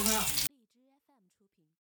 [0.00, 0.49] 不喝了。